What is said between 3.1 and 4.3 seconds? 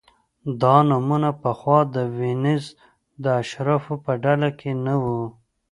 د اشرافو په